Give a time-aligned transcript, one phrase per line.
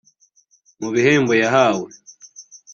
[0.79, 1.87] Mu bihembo yahawe